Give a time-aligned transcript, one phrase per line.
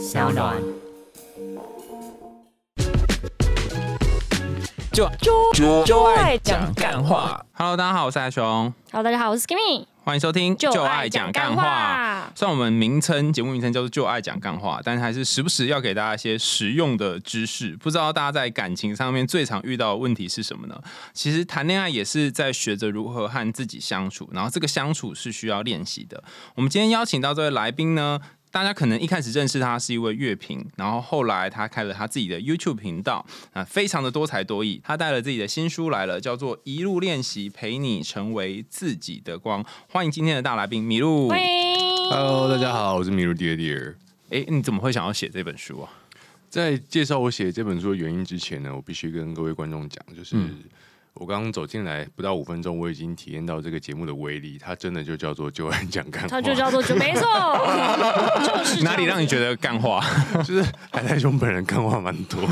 [0.00, 0.56] 小暖。
[4.90, 7.44] 就就就爱爱讲讲干干话。
[7.52, 12.32] Hello，大家好，我是阿雄，Hello，大家好，我是 Skimmy，欢迎收听就爱讲干话。
[12.34, 17.76] 虽然我们名称节目名称叫做“就爱讲干话”，但是还是时不时要给大家一些实用的知识。
[17.76, 20.80] 不知道大家在感情上面最常遇到的问题是什么呢？
[21.12, 26.24] 其实谈恋爱也是在学着如何和自己相处，然后这个相处是需要练习的。
[26.54, 28.18] 我们今天邀请到这位来宾呢，
[28.52, 34.80] 大家可能一开始认识他是一位乐评，然后后来他开了他自己的 YouTube 频道，啊，非常的多才多艺。
[34.82, 39.62] 他带了自己的新书来了，叫做《一路练习，陪你成为自己的光》。
[39.88, 41.28] 欢迎今天的大来宾米露。
[41.28, 41.46] 欢迎。
[42.10, 43.94] Hello，大家好，我是米露 Dear Dear。
[44.30, 45.90] 哎，你怎么会想要写这本书啊？
[46.48, 50.58] 在介绍我写这本书的原因之前呢，我必须跟各位观众讲，就是嗯
[51.14, 57.22] 我刚刚走进来不到五分钟，我已经体验到这个节目的威力，它真的就叫做就爱讲干话，它就叫做就 没错，
[58.46, 60.00] 就是哪里让你觉得干话？
[60.44, 62.40] 就是海太兄本人干话蛮多。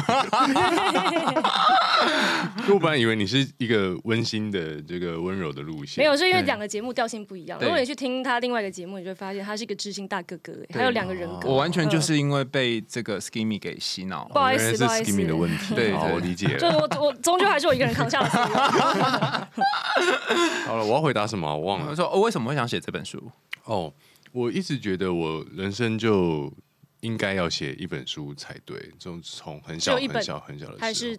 [2.70, 7.58] 我本来以为你是一个温馨的这个温柔的路线，没有，是因为两个节目调性不一样。
[7.60, 11.48] 如果你去听他另外一个节目，你就会发现他是一个知心大哥哥，还有两个人格。
[11.48, 14.38] 我完全就嗯是因为被这个 Skimmy 给洗脑不。
[14.38, 15.34] 好意思，是不好意 Skimmy 的。
[15.34, 15.74] 问题。
[15.74, 16.76] 对对我理解就了。
[16.78, 18.47] 我我终究还是我一个人扛下了所有。
[20.66, 21.56] 好了，我要回答什么？
[21.56, 21.94] 我忘了我。
[21.94, 23.30] 说、哦、为什么会想写这本书？
[23.64, 23.92] 哦，
[24.32, 26.52] 我一直觉得我人生就
[27.00, 31.18] 应该要写一本书才对，就从很小很小很小的时候，还是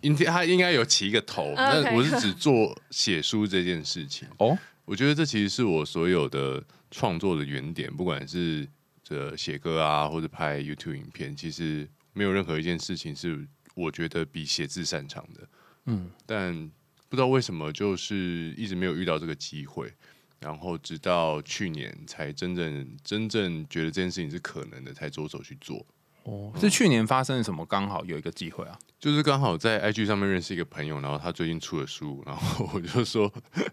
[0.00, 4.28] 应他应该有起一个头，啊，OK 但我是只做写书这件事情。
[4.38, 8.66] 哦，我觉得这其实是我所有的创作的原点，不管是
[9.02, 15.40] 这写歌啊，或者拍 YouTube 影片，其实没有任何一件事情是我觉得比写字擅长的。
[15.86, 16.70] 嗯，但
[17.08, 19.92] 不知道为什么，就是一直没有遇到这个机会，
[20.40, 25.84] 然后直到去年才真正真正觉得这件事情是可能的，才着手去做。
[26.24, 27.64] 哦，是去年发生了什么？
[27.66, 28.78] 刚好有一个机会啊。
[28.98, 33.30] 就是刚好在 IG 上面认识一个朋友，然后他最近出了书，然后我就说：“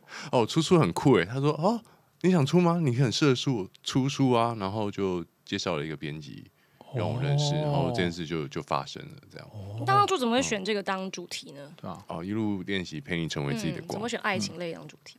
[0.34, 1.82] 哦，出书很酷诶。”他说：“哦，
[2.22, 2.82] 你想出吗？
[2.84, 6.52] 你很适合出出书啊。”然后就介绍了一个编辑
[6.96, 9.18] 让我认识，然后这件事就就发生了。
[9.32, 9.48] 这样
[9.86, 11.72] 当初怎么会选这个当主题呢？
[11.76, 12.04] 对啊？
[12.08, 14.08] 哦，一路练习陪你成为自己的嗯，怎么。
[14.08, 15.18] 选爱情类当主题？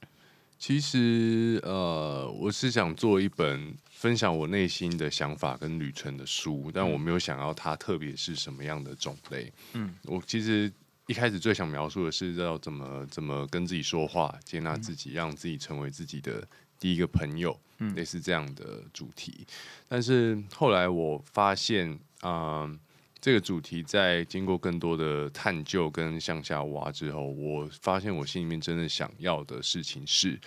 [0.58, 9.52] 其实呃，我是想做一本分享我内心的想法跟旅程的书，但我没有想要它特别是什么样的种类。
[9.72, 10.70] 嗯嗯，我其实
[11.06, 16.46] 一开始最想描述的是要怎么怎么跟自己说话，接纳自己，让自己成为自己的
[16.82, 19.46] 第一个朋友，嗯类似这样的主题。
[19.86, 22.76] 但是后来我发现，嗯、
[23.20, 30.40] 这个主题在经过更多的探究跟向下挖之后，我发现我心里面真的想要的事情是，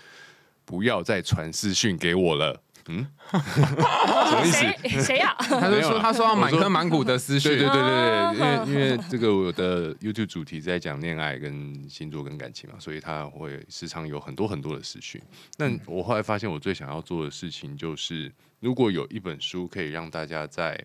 [0.65, 2.61] 不要再传私讯给我了。
[2.87, 4.57] 嗯， 什么意思？
[4.57, 5.35] 谁谁呀？
[5.39, 8.33] 他就说他说要满坑满谷的思绪对对，对对啊
[8.65, 15.21] 对，因为因为这个我的 YouTube 主题在讲恋爱跟星座跟感情嘛，所以他会时常有很多很多的思绪。
[15.57, 20.79] 但我后来发现，我最想要做的事情就是，如果有一本书可以让大家在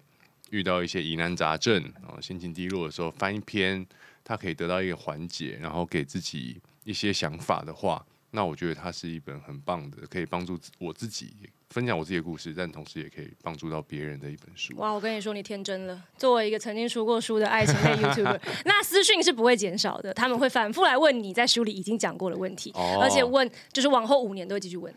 [0.50, 3.87] 遇到一些疑难杂症然后心情低落的时候翻一篇，
[4.25, 11.34] 它可以得到一个缓解，然后给自己一些想法的话，那我觉得它是一本很棒的，可以帮助我自己
[11.70, 14.75] 分享我自己的故事，但同时也可以帮助到别人的一本书。
[14.76, 15.98] 哇，我跟你说，你天真了。
[16.16, 24.92] 作为一个曾经出过书的爱情类 YouTuber， 那私讯是不会减少的，他们会反复来问你在书里已经讲过的问题，哦而且问就是往后五年都会继续问。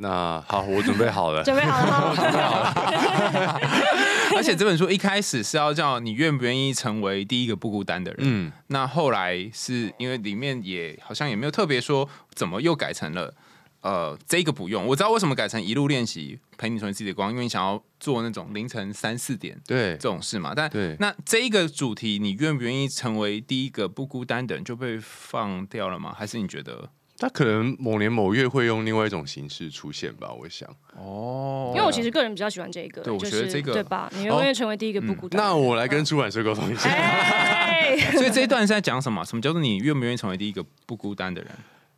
[0.00, 1.42] 那好，我准备好了。
[1.42, 2.14] 准备好了吗？
[4.36, 8.20] 而且这本书一开始是要叫你愿不愿意成为第一个不孤单的人。
[8.20, 13.34] 嗯，那后来是因为里面也好像也没有特别说怎么又改成了
[13.80, 14.84] 呃这个不用。
[14.86, 20.52] 我知道为什么改成一路练习陪你成为自己的光，因为你想要做那种凌晨三四点对这种事嘛。
[20.54, 26.14] 但对那这一个主题，你愿不愿意成为第一个不孤单的人就被放掉了吗？
[26.16, 30.68] 还是你觉得他可能某年某月会用另外一种形式出现吧，我想。
[30.96, 31.72] 哦？
[31.74, 34.08] 因为我其实个人比较喜欢这个，对我就是觉得这个对吧？
[34.14, 35.52] 你永远成为第一个不孤单的人。
[35.52, 36.88] 那我来跟出版社沟通一下。
[36.88, 39.24] 哎， 所以这一段是在讲什么？
[39.24, 41.50] 什么叫做你愿不愿意成为第一个不孤单的人？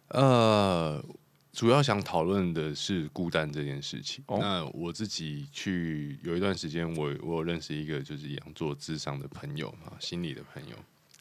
[0.08, 1.04] 呃，
[1.52, 4.22] 主要想讨论的是孤单这件事情。
[4.28, 10.76] 哦那我自己去有一段时间我，我有认识一个就是一样做智商的朋友啊，心理的朋友，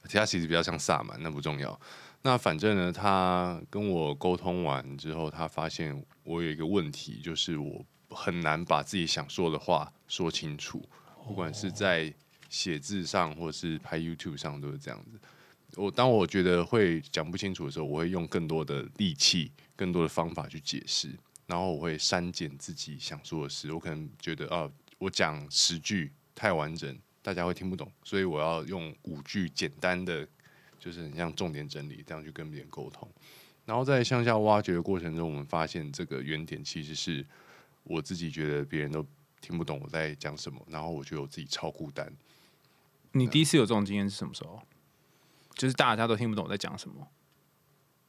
[0.07, 1.79] 其他其实比较像萨满，那不重要。
[2.21, 10.87] 那反正呢，他跟我沟通完之后，他发现我有一个问题，就是我很难把自己想说的话说清楚，
[11.25, 12.13] 不管是在
[12.49, 15.19] 写字上或是拍 YouTube 上都是这样子。
[15.75, 21.09] 我当我觉得会讲不清楚的时候，我会用更多的力气、更多的方法去解释，
[21.45, 23.71] 然后我会删减自己想说的事。
[23.71, 30.27] 我可能觉得啊，我讲十句太完整，大家会听不懂，所以我要用五句简单的，
[30.79, 33.07] 就是很像重点整理，这样去跟别人沟通。
[33.65, 37.23] 然后在向下挖掘的过程中，我们发现这个原点其实是
[37.83, 39.05] 我自己觉得别人都
[39.39, 42.11] 听不懂我在讲什么，然后我觉得我自己超孤单。
[43.11, 44.61] 你第一次有这种经验是什么时候？
[45.59, 47.05] 就是大家都听不懂我在讲什么，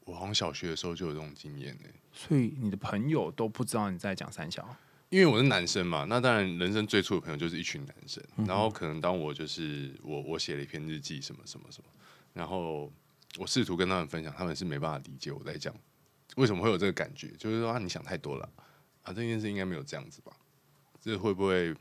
[0.04, 4.76] 我好像小学的时候就有这种经验呢、所以你的朋友都不知道你在讲三小。
[5.08, 8.22] 因为我是男生嘛，那当然人生最初的朋友就是一群男生。
[8.36, 11.90] 嗯然后可能当我就是我我写了一篇日记什么什么什么，
[12.32, 12.88] 然后
[13.36, 15.74] 我试图跟他们分享，他们是没办法理解我在讲
[16.36, 18.48] 为什么会有这个感觉，就是说啊你想太多了
[19.02, 20.30] 啊，这件事应该没有这样子吧？
[21.00, 21.74] 这会不会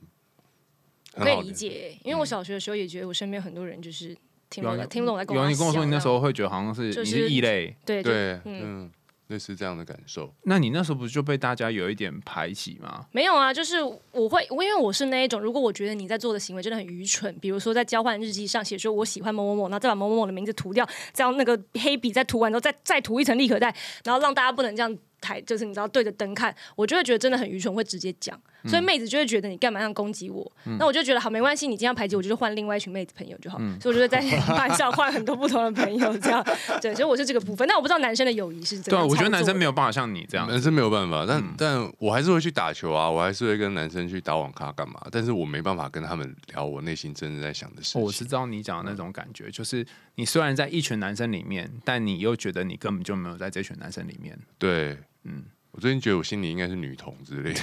[1.14, 1.42] 我可以？
[1.50, 4.18] 理解，因为我小学的时候也觉得我身边很多人就是
[4.50, 8.92] 听懂，听不懂我在跟有你跟我说你那时候候会觉得好像是你就是是异类，对对对，嗯嗯，
[9.28, 10.34] 类似这样的感受。
[10.44, 13.06] 那你那时候不是就被大家有一点排挤吗？
[13.12, 13.78] 没有啊，就是
[14.12, 23.74] 我会，我因为我是那一种，如果我觉得你在做的行为真的很愚蠢，比如说在交换日记上写说我喜欢某某某，然后再把某某某的名字涂掉，再用那个黑笔再涂完之后再再涂一层立可带，
[24.04, 36.46] 然后让大家不能这样抬，就是你知道对着灯看，我就会觉得真的很愚蠢，会直接讲，嗯所以妹子就会觉得你干嘛这样攻击我，那我就觉得好没关系，你今天要排挤我，就是换另外一群妹子朋友就好，嗯所以我就会在班上换很多不同的朋友，这样
[36.82, 39.70] 对，所以我是这个部分，但我不知道男生的友谊是怎 对啊，样，我觉得男生没有。
[39.72, 40.46] 办法像你这样。
[40.50, 45.00] 男生没有办法，但、嗯但我还是会去打球啊，我还是会跟男生去打网咖干嘛？
[45.10, 48.02] 但是我没办法跟他们聊我内心真正在想的事情。
[48.02, 49.86] 哦我是知道你讲的那种感觉，就是
[50.16, 54.38] 你虽然在一群男生里面，但你又觉得你根本就没有在这群男生里面。
[54.58, 57.60] 对，嗯嗯，我最近觉得我心里应该是女同之类的。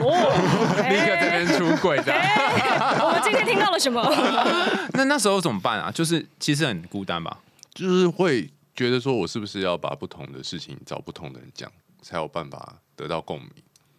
[0.00, 4.02] 哦， 立刻这边出轨的，哎我们今天听到了什么？
[4.94, 5.90] 那那时候怎么办啊？
[5.94, 7.38] 就是其实很孤单吧。
[7.74, 11.70] 就是会觉得说我是不是要把不同的事情找不同的人讲，
[12.02, 13.50] 才有办法得到共鸣。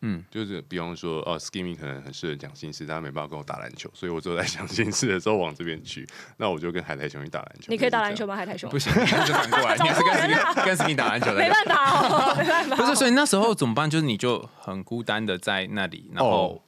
[0.06, 6.06] 嗯，就是比方说，哦，Skimming 可能很适合讲心事，但他没办法跟我打篮球，所以我只有在讲心事的时候往这边去，
[6.38, 7.68] 那我就跟海苔熊去打篮球。
[7.70, 8.36] 你可以打篮球吗？
[8.36, 8.78] 海苔熊不？
[8.78, 11.50] 行，那就反过来，你还是跟跟 Skin 打篮球的没。
[11.50, 12.78] 办法哦， 没办法哦。
[12.78, 13.90] 不是，所以那时候怎么办？
[13.90, 16.62] 就是你就很孤单的在那里，然后、哦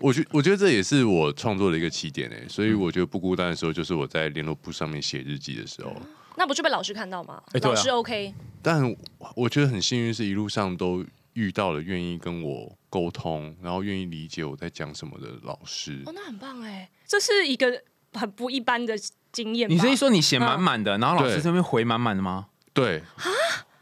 [0.00, 5.94] 我觉我觉得这也是我创作的一个起点诶，所以我觉得不孤单的时候，就是我在联络簿上面写日记的时候。
[6.36, 7.40] 那不就被老师看到吗？
[7.62, 8.94] 老师 OK，但
[9.36, 11.04] 我觉得很幸运，是一路上都
[11.34, 16.12] 遇到了愿意跟我沟通，然后愿意理解我在讲什么的老师哦，。
[16.14, 17.82] 那很棒哎，这是一个
[18.12, 18.94] 很不一般的
[19.30, 19.68] 经验。
[19.68, 22.48] 你是一说你写满满的，然后老师这边回满满的吗？
[22.72, 23.02] 对，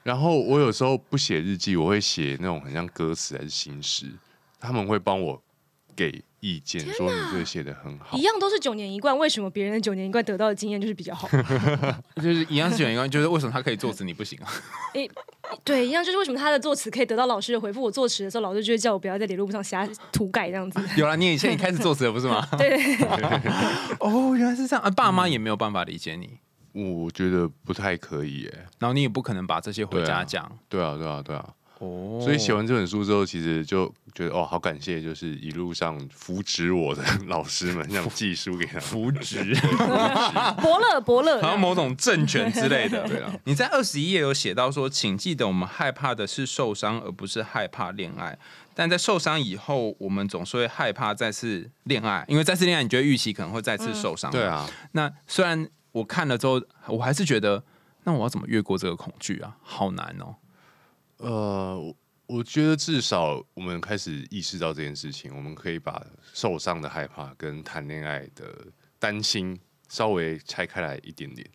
[0.02, 4.06] 然后我有时候不写日记，我会写那种很像歌词还是新诗，
[4.58, 5.42] 他们会帮我
[5.94, 8.22] 给意见，说你这个写的很好一。
[8.22, 11.28] 样都是九年一贯，为什么别人的九年一贯得到的经验就是比较好？
[12.16, 14.48] 就是一样是九年一贯，就是为什么他可以作词你不行啊？
[15.64, 20.80] 对，一样就是为什么他的作词可以得到老师的回复，我作词的时候老师就会叫我不要在联络簿上瞎涂改这样子。
[20.96, 22.46] 有了，你以前你开始作词了不是吗？
[22.56, 22.76] 对，
[24.00, 24.90] 哦，原来是这样啊！
[24.90, 26.38] 爸妈也没有办法理解你，
[26.72, 28.66] 我觉得不太可以耶。
[28.78, 30.50] 然后你也不可能把这些回家讲。
[30.68, 31.54] 对啊，对啊，对啊。
[31.82, 38.82] 哦，所以写完这本书之后，其实就觉得哦，好感谢，就是一路上扶植我的老师们，想寄书给他们。
[38.82, 39.52] 扶植，
[40.62, 43.02] 伯乐伯乐，好像某种政权之类的。
[43.10, 48.38] 对啊，你在二十一页有写到说，请记得我们害怕的是受伤，而不是害怕恋爱。
[48.74, 54.30] 但在受伤以后，我们总是会害怕再次恋爱，因为再次恋爱，你觉得预期可能会再次受伤。
[54.30, 54.44] 对。
[54.44, 57.64] 啊，那虽然我看了之后，我还是觉得，
[58.04, 59.56] 那我要怎么越过这个恐惧啊？
[59.62, 60.36] 好难哦。
[61.22, 68.66] 呃，我我觉得至少我们开始意识到这件事情，我们可以把受伤的害怕跟谈恋爱的
[68.98, 71.48] 担心稍微拆开来一点点。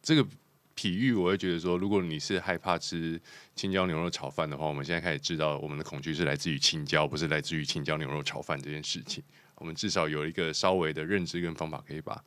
[0.00, 0.24] 这个
[0.72, 3.20] 比喻我会觉得说，如果你是害怕吃
[3.56, 9.24] 青椒牛肉炒饭的话，我们现在开始知道我们的恐惧是来自于青椒，不是来自于青椒牛肉炒饭这件事情。
[9.56, 12.22] 我们至少有一个稍微的认知跟方法，可以把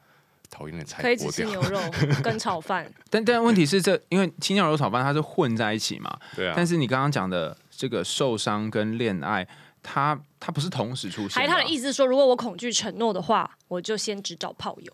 [0.51, 1.31] 讨厌的菜可以只。
[1.31, 1.79] 吃牛肉
[2.21, 9.47] 跟炒饭，但 但问题是这，因为青椒牛肉炒饭它是混在一起嘛， 对啊，但是你刚刚讲的这个受伤跟恋爱，
[9.81, 11.55] 它它不是同时出现还的啊。
[11.55, 14.93] 他的意思是说，如果我恐惧承诺的话，我就先只找炮友。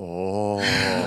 [0.00, 0.62] 哦，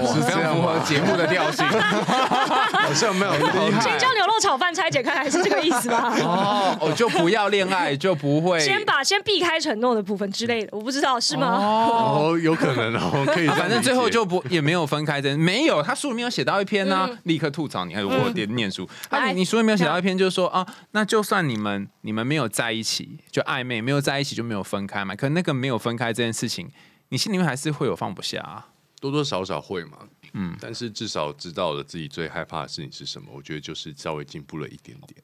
[0.05, 0.83] 是是这样吗？
[0.85, 6.13] 节目的调性 好像没有厉害青椒牛肉炒饭拆解开来是这个意思吧？
[6.21, 11.47] 哦，我就不要恋爱，就不会先把先避开承诺的部分之类的，我不知道是吗？
[11.57, 12.31] 哦。
[12.33, 13.47] 哦，有可能哦，可以。
[13.47, 15.81] 反正最后就不也没有分开的，没有。
[15.81, 18.85] 他书里面有写到一篇呢、立刻吐槽你，还有我点念书。
[19.09, 25.15] 啊，你你书里面有写到一篇，就是说啊，那就算你们你们没有在一起，就暧昧，没有在一起就没有分开嘛。
[25.15, 26.69] 可那个没有分开这件事情，
[27.07, 28.65] 你心里面还是会有放不下、啊。
[29.01, 29.97] 多多少少会嘛，
[30.33, 35.21] 嗯嗯，但是至少知道了自己最害怕的事情是什么，我觉得就是稍微进步了一点点。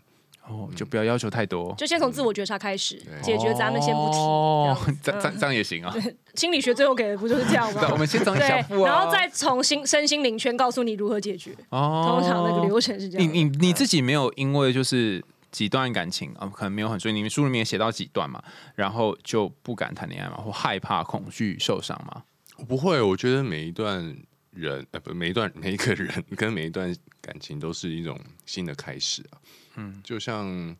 [0.50, 1.76] 哦，就不要要求太多。
[1.78, 4.18] 就先从自我觉察开始，解决咱们先不提。
[4.18, 5.94] 哦这样这这这样也行啊。
[6.36, 7.90] 心理学最后给的不就是这样吗，？
[7.92, 11.54] 我们先从对小腹，啊，然后再从心身心灵圈告诉你如何解决。
[11.70, 13.28] 哦，通常那个流程是这样。
[13.28, 18.42] 你你你自己己没有因为就是几段感情啊、可能没有很顺利，你们书里面写到几段嘛，
[18.76, 22.24] 然后就不敢谈恋爱嘛，或害怕、恐惧、受伤嘛。
[22.58, 24.16] 我不会，我觉得每一段
[24.52, 29.38] 人，呃，不，每一段每一个人跟每一段感情都是一种新的开始啊。
[29.76, 30.76] 嗯，就像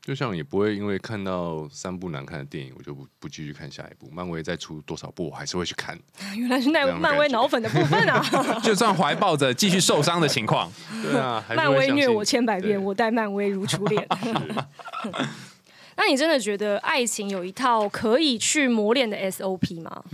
[0.00, 4.08] 就像也不会因为看到三部难看的电影，我就不不继续看下一部。
[4.12, 5.98] 漫威再出多少部，我还是会去看。
[6.36, 8.22] 原来是那漫威脑粉的部分啊！
[8.62, 10.70] 就算怀抱着继续受伤的情况，
[11.02, 14.06] 对啊，漫威虐我千百遍，我待漫威如初恋。
[15.96, 20.04] 那你真的觉得爱情有一套可以去磨练的 SOP 吗？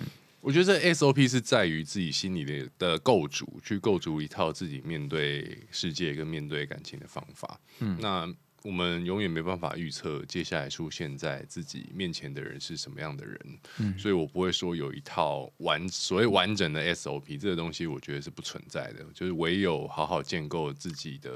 [0.43, 7.61] 我觉得这 SOP 是在于自己心里的的构筑，去构筑一套自己面对世界跟面对感情的方法。
[7.79, 8.29] 嗯，那
[8.65, 13.39] 我们永远没办法预测接下来出现在自己面前的人是什么样的人，
[13.79, 19.07] 嗯，所以我不会说有一套完所谓完整的 SOP 这个东西，我觉得是不存在的。
[19.15, 21.31] 就是唯有好好建构自己的。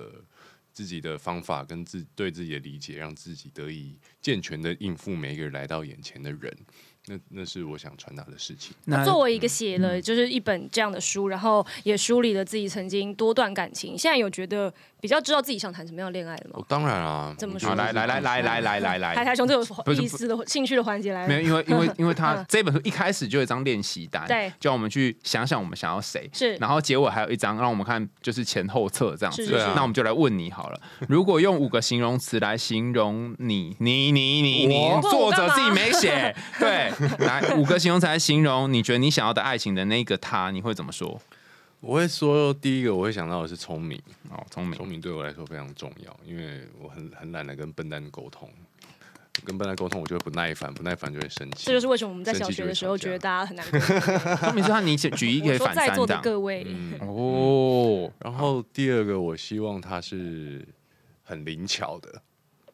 [0.72, 6.54] 自己的方法跟自对自己的理解，让自己得以健全的应付每一个来到眼前的人，
[7.06, 8.74] 那那是我想传达的事情。
[8.84, 14.72] 那作为一个写了就是一本这样的书，然后也梳理了自己曾经多段感情，现在有觉得
[15.06, 16.56] 比较知道自己想谈什么样的恋爱了吗？
[16.58, 17.72] 哦？，当然啊，怎么说？
[17.76, 24.52] 来来来来来来来来，台台兄这有意思的兴趣的环节来了，没有，因为因为 因为他嗯这本书一开始就有一张练习单，对。
[24.58, 26.56] 叫我们去想想我们想要谁，是。
[26.56, 29.72] 然后结尾还有一张让我们看就是前后册这样子。
[29.76, 36.90] 那我们就来问你好了，如果用五个形容词来形容你，你你你你，作者自己没写，对，
[37.24, 41.20] 来五个形容词来形容你觉得你想要的爱情的那个他，你会怎么说？
[41.80, 44.76] 我会说，第一个我会想到的是聪明，哦，聪明。
[44.76, 48.48] 聪，明对我来说非常重要，因为我很很懒得跟笨蛋沟通，
[49.44, 51.66] 跟笨蛋沟通我就会不耐烦，不耐烦就会生气。
[51.66, 53.64] 这就是为什么我们在小学的时候觉得大家很难。
[54.40, 56.34] 聪明是他你举举一个反在座的三这样。
[56.34, 60.66] 各位，嗯，哦，然后第二个我希望他是
[61.22, 62.22] 很灵巧的，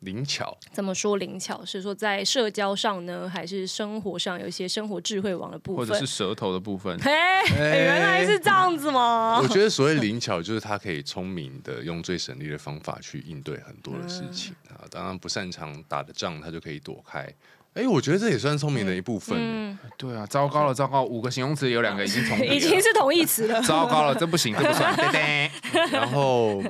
[0.02, 0.56] 灵巧。
[0.70, 1.64] 怎么说灵巧？
[1.64, 5.86] 是说在社交上呢，还是生活上有一些生活智慧网的部分？
[5.86, 6.96] 或者是舌头的部分。
[7.00, 7.10] 嘿，
[7.56, 9.48] 原来是这样子吗我？
[9.48, 14.84] 觉得所谓 灵巧，就是他可以聪明的用最省力的方法去应对很多的事情嗯啊。
[14.90, 17.28] 当然不擅长打的仗，他就可以躲开。
[17.74, 19.34] 哎，我觉得这也算聪明的一部分。
[19.40, 21.02] 嗯，对啊，糟糕了，糟糕！
[21.04, 23.62] 五个形容词有两个已经重叠 了，已经是同义词了。
[23.62, 24.94] 糟糕了，这不行，这不算。
[25.90, 26.62] 然后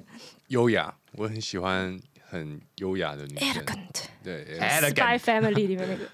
[0.46, 1.98] 优雅，我很喜欢
[2.32, 3.48] 很优雅的女生。
[3.50, 6.08] Elegant 对，Spy elegant，Family 里面那个。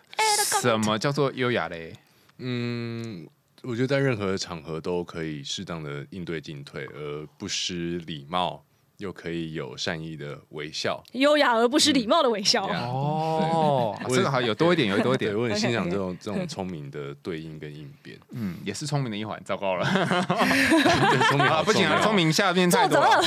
[0.60, 0.98] 什么？
[0.98, 1.94] 叫做优雅嘞？
[2.38, 3.24] 嗯，
[3.62, 8.64] 我觉得在任何场合都可以适当的应对进退，而不失礼貌，
[8.98, 11.02] 又可以有善意的微笑。
[11.12, 12.68] 优雅而不失礼貌的微笑。
[12.68, 15.38] 呀哦，对这个好有多一点，有多一对，点。
[15.38, 18.18] 我很欣赏这种这种聪明的对应跟应变。
[18.30, 19.40] 嗯，也是聪明的一环。
[19.44, 22.14] 糟糕了， 对，聪明啊，好不行啊，聪。
[22.14, 23.22] 明下面太多了。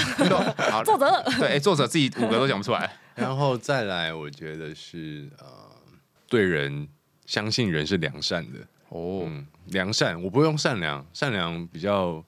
[0.70, 2.92] 好，作者对，哎，作者自己五个都讲不出来。
[3.16, 5.46] 然后再来，我觉得是呃，
[6.28, 6.88] 对人
[7.26, 8.60] 相信人是良善的。
[8.90, 12.22] 哦，嗯，良善，我不用善良，善良比较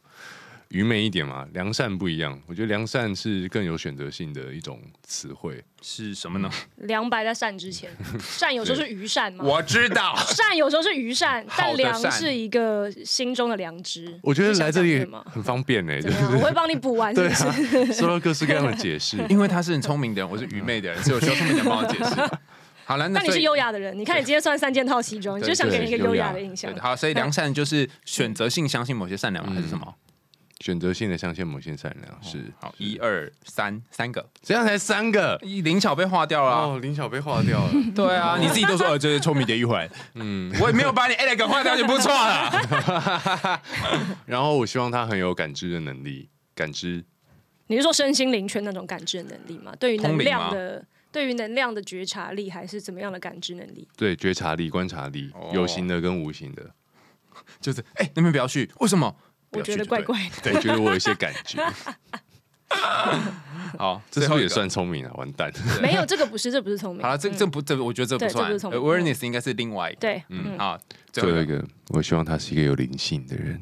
[0.74, 2.38] 愚昧一点嘛，良善不一样。
[2.48, 5.64] 我觉得良善是更有选择性的一种词汇。
[5.84, 6.50] 是什么呢？
[6.78, 9.44] 良白在善之前， 善有时候是愚善嘛。
[9.46, 10.16] 我知道。
[10.30, 14.20] 善有时候是愚善，但良是一个心中的良知。
[14.24, 15.08] 我觉得来这里？
[15.32, 16.10] 很方便呢、就？
[16.10, 17.92] 我是会帮你补完， 是对不是？
[17.92, 19.18] 啊，收到各式各样的解释。
[19.30, 22.38] 因为他是很聪明的人，我是愚昧的人，所以我需要聪明的人帮我解释。
[22.86, 26.76] 好了，那你是优雅的人，你看你今天穿三件套西装，你就想给人一个优雅的印象。
[26.78, 29.54] 好，所以良善就是选择性相信某些善良吗？
[29.56, 29.94] 还是什么？
[30.64, 35.38] 选择性的相信某些善良是，好，一二三，三个，这样才三个。
[35.44, 36.62] 一灵巧被划掉了啊。
[36.68, 37.72] 哦，林巧被划掉了。
[37.94, 43.62] 对啊， 你自己都说呃，这是聪明的一环，嗯， 我也没有把你 elegant 划掉就不错了。
[44.26, 47.04] 然后我希望他很有感知的能力，感知。
[47.68, 49.74] 你是说身心灵圈那种感知的能力吗？
[49.78, 53.86] 对于能量的，对于能量的觉察力，还是怎么样的感知能力？
[53.98, 56.72] 对觉察力、观察力，哦有形的跟无形的，
[57.60, 59.14] 就是哎，那边不要去，为什么？
[59.54, 60.52] 我觉得怪怪的。
[60.52, 61.64] 对，觉得我有一些感觉，
[63.78, 65.12] 好，这时候也算聪明啊？
[65.16, 67.02] 完蛋， 没有，这个不是，这不是聪明。
[67.02, 70.00] 好了，这嗯这不这，我觉得这不算，awareness 应该是另外一个。
[70.00, 70.78] 对，嗯，嗯，好，
[71.12, 73.62] 最后一个，最后一个，我希望他是一个有灵性的人，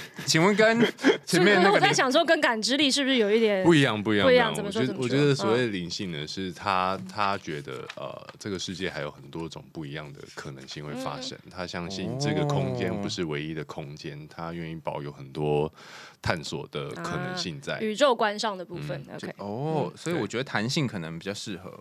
[0.26, 0.80] 请问跟
[1.24, 11.38] 前面是我那个灵在想说，跟感知力是不是有一点不一样，不一样，不一样我我觉得所谓的灵性呢，是他他觉得呃，这个世界还有很多种不一样的可能性会嗯发生。
[11.50, 15.72] 他相信这个空间不是唯一的空间，他愿意保有很多
[16.20, 17.80] 探索的可能性在。
[17.80, 19.02] 宇宙观上的部分。
[19.14, 21.72] OK，哦，所所以我觉得弹性可能比较适合。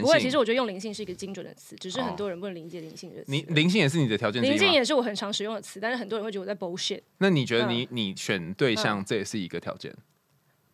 [0.00, 0.18] 不过。
[0.18, 3.30] 其实我觉得用灵性是一个精准的词，只是哦很多人不能理解灵性这个词。
[3.30, 4.72] 你灵性也是你的条件之灵性？
[4.72, 7.00] 也是我很常使用的词，但是很多人会觉得我在 bullshit。
[7.18, 9.94] 那你觉得嗯你你选对象这也是一个条件？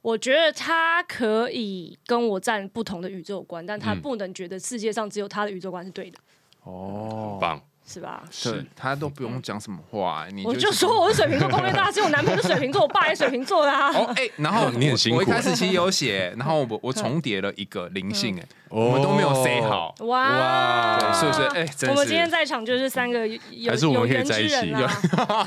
[0.01, 6.19] 我觉得他可以跟我站不同的宇宙观，但他嗯不能觉得世界上只有他的宇宙观是对的，
[6.65, 7.63] 哦很棒，
[7.93, 8.23] 是吧？
[8.31, 13.91] 是他都不用讲什么话， 你我就就是说我是水瓶座，攻略大家 只有我男朋友是水瓶座，我爸也是水瓶座的啊。
[13.93, 21.43] 哦，哎、然后 你很辛苦我一开始其实有写，然后我我重叠了一个灵性、哎、哦我们都没有 say 好，哇，对，是不是？
[21.59, 22.23] 哎、真我们今天。
[22.33, 25.47] 在场就是三个有有还是我们可以有缘之在一起人啊，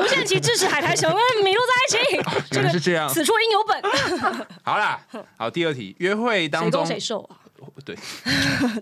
[0.00, 3.06] 无限期支持海苔熊跟麋鹿在一起，这个是这样。
[3.06, 3.82] 此处应有本，
[4.62, 4.98] 好啦，
[5.36, 7.36] 好，第二题，约会当谁中攻谁受啊？
[7.84, 7.94] 对，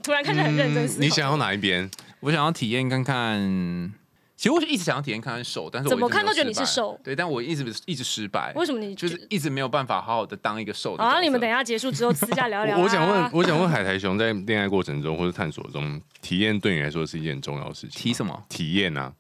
[0.02, 0.88] 突然看着很认真。
[1.00, 1.90] 你想要哪一边？
[2.20, 3.92] 我想要体验看看。
[4.36, 8.52] 其实我一直想要体验看看瘦，但是我怎么看都觉得你是失败手对，但我一直一直失败。
[8.54, 10.94] 为什么你就是一直没有办法好好的当一个瘦。
[10.98, 12.78] 好，你们等一下结束之后私下聊聊啊。
[12.78, 18.02] 我 我想问，我想问海苔熊在恋爱过程中或者探索中，体验对你来说是一件很重要的事情吗。
[18.02, 18.44] 提什么？
[18.50, 19.10] 体验啊？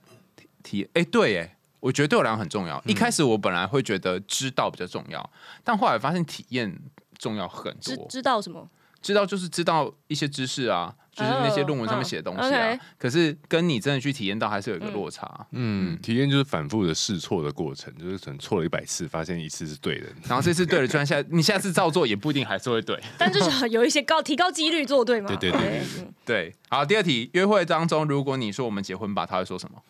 [0.62, 2.82] 体哎、对哎，我觉得对我来讲很重嗯要。
[2.84, 5.30] 一开始我本来会觉得知道比较重要，
[5.64, 6.78] 但后来发现体验
[7.16, 8.06] 重要很知多。
[8.10, 8.68] 知道什么？
[9.06, 12.76] 知道就是知道一些知识啊，就是那些论文上面写的东西啊。
[12.98, 15.46] 可是跟你真的去体验到，还是有一个落差。
[15.52, 20.06] 嗯，体验就是反复的试错的过程，就是可能错了一百次，发现一次是对的。
[20.26, 23.00] 然后这次对了，就算下你下次照做，也不一定还是会对。
[23.16, 25.28] 但就是有一些高提高几率做对吗。
[25.28, 29.80] 对对对对对对，好，第二题，约会当中，如果你说我们结婚吧，他会说什么？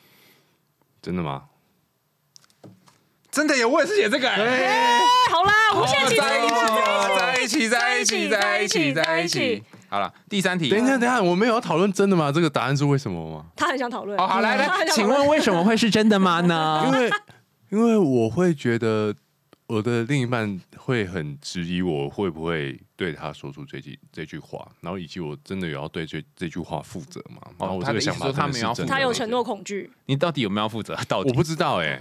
[1.00, 1.44] 真的吗？
[3.36, 4.30] 真的耶，我也是写这个。
[4.30, 4.98] 哎
[5.30, 9.62] 好啦，无限期在一起哦，在一起，在一起，在一起，在一起。
[9.90, 10.70] 好了，第三题。
[10.70, 12.32] 等一下，等一下，我们有要讨论真的吗？
[12.32, 13.44] 这个答案是为什么吗？
[13.54, 14.18] 他很想讨论。
[14.18, 16.98] 哦，好，来来，请问为什么会是真的吗呢因呢？
[16.98, 17.10] 为
[17.68, 19.14] 因为我会觉得
[19.66, 27.42] 我的另一半会很质疑我会不会对他说出这句这句话，然后以及我真的有要对这这句话负责吗？
[27.58, 30.96] 然后我这个想法他没有他有承诺恐惧，你到底有没有要负责？
[31.06, 32.00] 到底我不知道哎、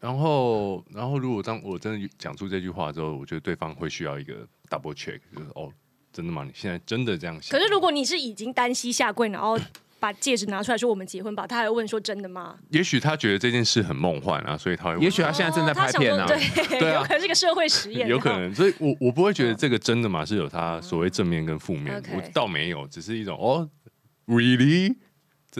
[0.00, 4.34] 然后，然后如果当我真的讲出这句话之后，我觉得对方会需要一个
[4.70, 5.72] double check，就是哦，
[6.12, 6.44] 真的吗？
[6.44, 7.58] 你现在真的这样想？
[7.58, 9.58] 可是如果你是已经单膝下跪，然后
[10.00, 12.56] 把戒指拿出来说我们结婚吧，他还会问说真的吗？
[12.70, 16.28] 也许他觉得这件事很梦幻啊，所以他会问也许他现在正在哦他想拍片呢。
[16.28, 23.68] 说对， 对啊有可能是个社会实验，有可能，所以我我不会觉得这个真的嘛是有他所谓正面跟负面我倒没有，只是一种哦
[24.26, 24.94] ，really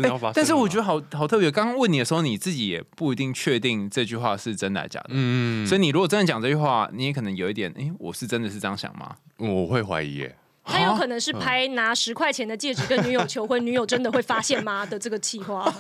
[0.00, 1.50] 真的要发生了吗、但是我觉得好好特别。
[1.50, 5.10] 刚刚问你的时候，你自己也不一定确定这句话是真的还是假的。
[5.10, 9.16] 嗯，所以你如果真的讲这句话，你也可能有一点，诶，我是真的是这样想吗？
[9.38, 15.64] 我会怀疑耶，他有可能是拍拿十块钱的戒指跟女友求婚，女友真的会发现吗的这个气话？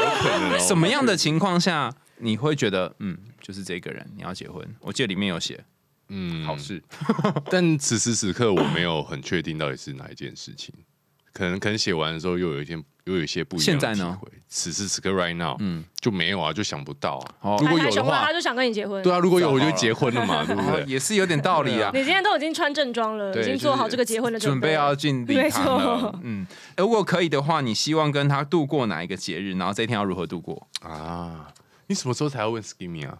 [0.00, 4.66] 有可能、哦、什么样的情况下你会觉得，嗯，就是这个人你要结婚？
[4.80, 5.62] 我记得里面有写
[6.08, 6.82] 嗯好事，
[7.50, 10.74] 但此时此刻我没有很确定到底是哪一件事情，
[11.32, 14.28] 可能可能写完的时候又有一天又有一些不一样的现在呢会？
[14.48, 17.34] 此时此刻 right now，嗯嗯，就没有啊，就想不到啊。
[17.42, 19.02] 哦如果有的话他，就想跟你结婚。
[19.02, 20.84] 对啊，如果有我就结婚了嘛， 对不哦对？
[20.86, 21.90] 也是有点道理啊。
[21.92, 26.20] 你今天都已经穿正装了，对，已经做好这个结婚的备准备要进礼堂没了错。
[26.22, 26.46] 嗯，
[26.78, 29.54] 如果可以的话，你希望跟他度过哪一个节日？
[29.56, 30.66] 然后这一天要如何度过？
[30.80, 31.48] 啊，
[31.88, 33.18] 你什么时候才要问 Skimmy 啊？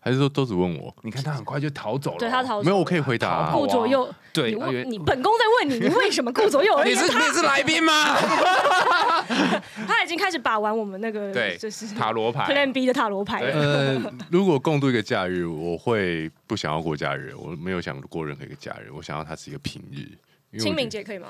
[0.00, 0.94] 还是说都只问我？
[1.02, 2.18] 你看他很快就逃走了。
[2.18, 3.52] 对他逃走没有，我可以回答、啊。
[3.52, 4.08] 顾左右。
[4.32, 6.94] 对，你问你本宫在问你，你为什么顾左右 而你？
[6.94, 7.92] 是你是来宾吗？
[9.86, 12.44] 他已经开始把玩我们那个对，就是塔罗牌。
[12.52, 13.40] Plan B 的塔罗牌。
[13.40, 20.58] 呃，如果共度一个假日，我会不想要过假日，我没有想过任何一个假日，我想要它是一个平日。
[20.58, 21.28] 清明节可以吗？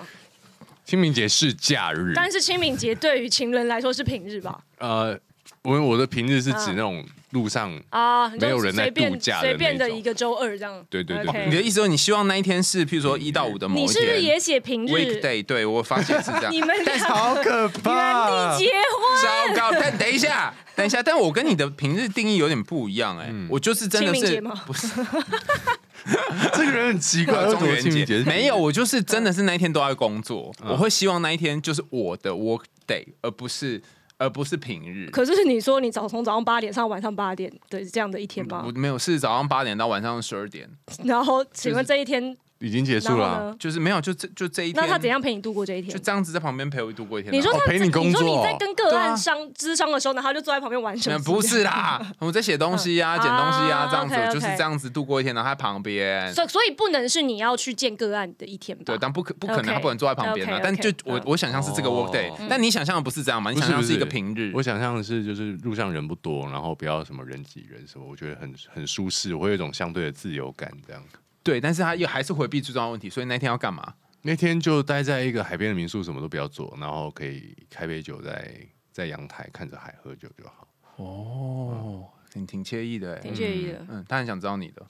[0.84, 4.60] 清明节是假日，但是清明节对于情人来说是平日吧？
[4.78, 5.18] 呃，
[5.62, 10.84] 我我的平日是指嗯那种路上，啊，没有人在度假的随便的一个周二这样。
[10.88, 15.44] 对对对你的意思说，你希望那一天是，譬如说一到五的某一天你是不是也写平日？weekday？
[15.44, 16.50] 对我发现是这样。
[16.52, 19.78] 你们俩好可原地结婚，糟糕！
[19.78, 24.62] 但等一下，等一下，但我跟你的平日定义有点不一样哎、我就是真的是清明节吗？
[24.66, 24.88] 不是。
[26.54, 30.70] 这个人很奇怪， 中元节没有，我就是真的是那一天都在工作，嗯。
[30.70, 33.82] 我会希望那一天就是我的 work day，而不是
[34.18, 35.08] 而不是平日。
[35.10, 38.72] 可是你说你早从早上八点上晚上八点的这样的一天吗我？
[38.72, 40.68] 没有，是早上八点到晚上十二点，
[41.04, 43.56] 然后请问这一天，已经结然后束了啊、呢？
[43.58, 44.82] 就是没有，就这就这一天。
[44.82, 45.08] 那他怎？
[45.08, 45.98] 样陪你度过这一天就？
[45.98, 47.36] 这样子在旁边陪我度过一天啊。
[47.36, 51.16] 你说他哦陪你工作你说你在跟个对啊案商咨商的时候，然后他就坐在旁边玩手机？
[51.16, 56.32] 嗯不是啦，我在写东西啊， 嗯捡东西啊，啊这样子 OK，OK 就是这样子度过一天，然后他在旁边。
[56.34, 58.84] 所以所以不能是你要去见个案的一天吧？
[58.86, 60.58] 对，但不可不可能，OK，他不能坐在旁边啊。
[60.58, 63.50] OK，OK，但就我嗯我想象是这个 work day，哦但你想象的不是这样嘛？
[63.50, 64.52] 你不是想象是一个不是平日。
[64.54, 71.02] 我想象的是，就是路上人不多，然后不要什么人挤人什么，我觉得很很舒适，我会有一种相对的自由感，这样。
[71.48, 73.94] 对，但是他又还是回避最重要的问题，所以那天要干嘛？
[74.20, 78.54] 那天就待在一个海边的民宿，什么都不要做，然后可以开杯酒在
[78.92, 80.68] 在阳台看着海喝酒就好。
[80.96, 83.86] 哦，挺挺惬意的，挺惬意的。
[83.88, 84.84] 嗯，他很想知道你的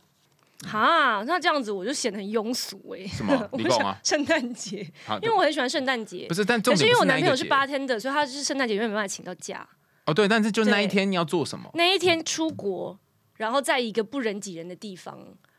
[0.66, 3.07] 哈，那这样子我就显得很庸俗哎。
[3.07, 3.49] 什么？
[3.55, 3.97] 你讲吗？
[4.03, 4.79] 圣诞节，
[5.23, 6.27] 因为我很喜欢圣诞节。
[6.27, 9.64] 不是，但重点可是因为我男朋友是八天的，所以他就是圣诞节因为没办法请到假。
[10.07, 11.71] 哦，对，但是就那一天你要做什么？
[11.75, 12.99] 那一天出国，
[13.37, 15.16] 然后在一个不人挤人的地方，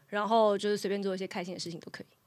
[0.09, 2.18] 然后就是随便做一些开心的事情都可以。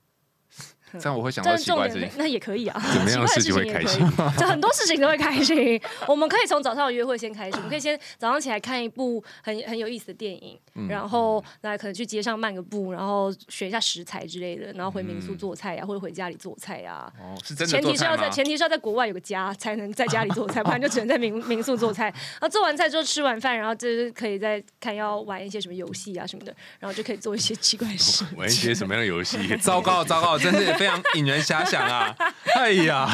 [1.00, 2.09] 这样我会想到奇怪的事情。
[2.09, 4.38] 点那也可以啊， 怎么样的事奇怪的情会开心事情也可以？
[4.40, 5.81] 就 很多事情都会开心。
[6.07, 18.05] 我们可以从早上的约会先开始，我们可以先早上起来看一部很很有意思的电影，嗯然后那可能去街上漫个步，然后选一下食材之类的，然后回民嗯宿做菜呀、或者回家里做菜呀、哦，是真的前提是？
[18.05, 22.05] 要在前提是要在国外有个家才能在家里做菜， 不然就只能在民民宿做菜。
[22.05, 28.24] 然后做完菜之后吃完饭，然后就是可以再看要玩一些什么游戏啊什么的，然后就可以做一些奇怪的事。
[28.37, 29.38] 玩一些什么样的游戏？
[29.59, 32.14] 糟糕糟糕，真是非常引人遐想啊！
[32.56, 33.08] 哎呀，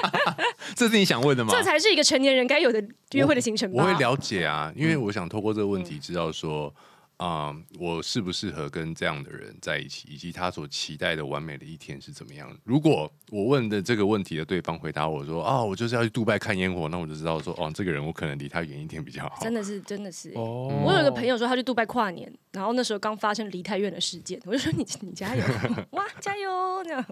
[0.74, 1.50] 这是你想问的吗？
[1.54, 2.82] 这才是一个成年人该有的
[3.12, 3.82] 约会的行程吧？
[3.82, 6.72] 我会了解啊，因嗯为我想透过这个问题知道说，
[7.18, 12.54] 啊、我适不适合跟这样的人在一起，以及他所期待的完美的一天是怎么样。
[12.62, 19.38] 如果我问的这个问题的对方回答我说，啊，我就是要去杜拜看烟火，那我就知道说，哦，这个人我可能离他远一点比较好。
[19.40, 20.30] 真的是真的是。
[20.34, 25.42] 哦我有一个朋友说他去杜拜跨年，然后那时候刚发生离太远的事件，我就说你你加油
[25.92, 27.04] 哇加油这样。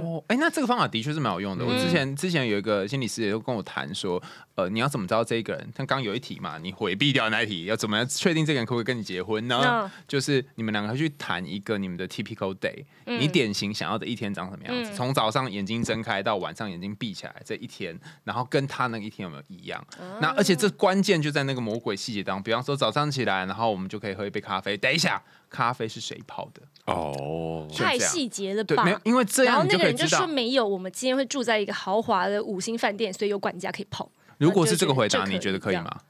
[0.00, 1.64] 哦，哎，那这个方法的确是蛮有用的。
[1.64, 4.22] 我之前之前有一个心理师也都跟我谈说，
[4.54, 5.62] 呃，你要怎么知道这一个人？
[5.76, 9.60] 像刚刚有一题嘛，你回避掉那一题，要怎么样确定这个人可不可以跟你结婚呢？
[9.64, 14.90] 嗯就是你们两个去谈一个你们的 typical day，、你典型想要的一天长什么样子？
[14.90, 19.80] 嗯从早上眼睛睁开到晚上眼睛闭起来这一天，然后跟他那一天有没有一样？
[19.98, 24.76] 啊那而且这关键就在那个魔鬼细节当中，比方说早上起来，然后我们就可以喝一杯咖啡。
[24.76, 25.22] 等一下，
[25.52, 26.62] 咖啡是谁泡的？
[26.86, 28.90] 哦，太细节了对，吧没？
[28.90, 30.26] 有，因为这然后样那个人就说。
[30.26, 34.10] 没有，我们今天会住在一个豪华的五星饭店，所以有管家可以泡。
[34.38, 36.00] 如果是这个回答，你觉得可以吗？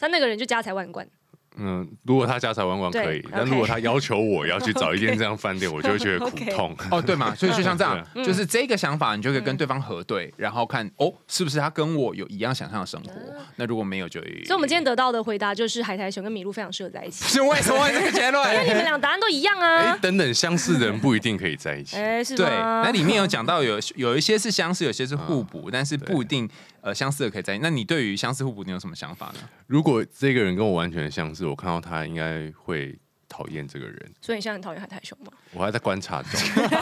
[0.00, 1.08] 那那个人就家财万贯，
[1.56, 6.76] 嗯，如果他家财万贯可以，但如果他要求我要去找一间这样饭店，我就会觉得苦痛。
[6.90, 13.10] 哦，对嘛，所以就像这样， 嗯就是这个想法，你就可以跟对方核对，然后看哦，是不是他跟我有一样想象的生活？
[13.56, 17.24] 那如果没有，就所以我们今天得到的回答就是海苔熊跟麋鹿非常适合在一起。
[17.24, 18.76] 是 为什么会这个结因为你论？
[18.76, 19.98] 们俩答案都一样哎、啊。
[20.00, 21.96] 等等，相似的人不一定可以在一起。
[22.00, 26.48] 哎，是对，那里面有讲到有有一些是相似，有些是互补，但是不一定
[26.80, 27.62] 呃相似的可以在一起。
[27.62, 29.40] 那你对于相似互补，你有什么想法呢？
[29.66, 32.98] 如果这个人跟我完全相似，我看到他应该会
[33.28, 34.12] 讨厌这个人。
[34.20, 35.32] 所以你现在很讨厌海苔熊吗？
[35.52, 36.32] 我还在观察中。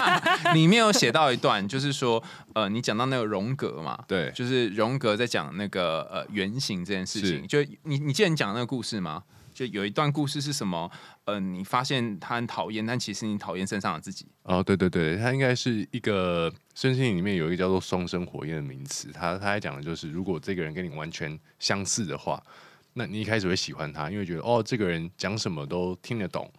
[0.54, 2.22] 里面有写到一段，就是说，
[2.54, 7.46] 呃，你讲到那个荣格嘛，对就是荣格在讲那个呃原型这件事情。
[7.46, 9.24] 就你你记得你讲那个故事吗？
[9.52, 10.88] 就有一段故事是什么？
[11.24, 14.24] 呃，你发现他很讨厌，但其实你讨厌身上的自己。
[14.44, 19.10] 哦，对对对，他应该是一个身心里面有一个叫做双生火焰的名词。
[19.12, 22.40] 他他在讲的就是，如果这个人跟你完全相似的话，
[22.98, 26.52] 那你一开始会喜欢他，因为觉得哦，这个人讲什么都听得懂，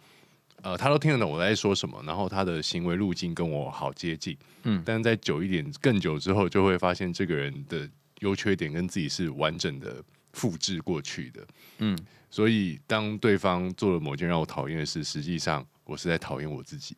[0.62, 4.34] 呃，他都听得懂我在说什么，然后他的行为路径跟我好接近。
[4.62, 7.88] 嗯但是在久一点、更久之后，就会发现这个人的
[8.20, 11.46] 优缺点跟自己是完整的复制过去的。
[11.78, 11.98] 嗯，
[12.30, 16.96] 所以当对方做了某件让我讨厌的事，实际上我是在讨厌我自己，